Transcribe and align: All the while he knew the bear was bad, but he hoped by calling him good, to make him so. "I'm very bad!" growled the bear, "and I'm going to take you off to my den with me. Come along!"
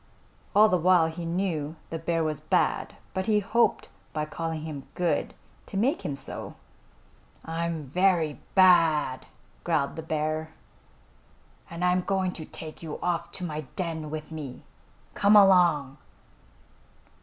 All 0.55 0.67
the 0.67 0.79
while 0.79 1.11
he 1.11 1.25
knew 1.25 1.75
the 1.91 1.99
bear 1.99 2.23
was 2.23 2.41
bad, 2.41 2.95
but 3.13 3.27
he 3.27 3.37
hoped 3.39 3.87
by 4.13 4.25
calling 4.25 4.61
him 4.63 4.87
good, 4.95 5.35
to 5.67 5.77
make 5.77 6.03
him 6.03 6.15
so. 6.15 6.55
"I'm 7.45 7.83
very 7.83 8.41
bad!" 8.55 9.27
growled 9.63 9.95
the 9.95 10.01
bear, 10.01 10.53
"and 11.69 11.85
I'm 11.85 12.01
going 12.01 12.31
to 12.31 12.45
take 12.45 12.81
you 12.81 12.97
off 13.03 13.31
to 13.33 13.43
my 13.43 13.61
den 13.75 14.09
with 14.09 14.31
me. 14.31 14.63
Come 15.13 15.35
along!" 15.35 15.99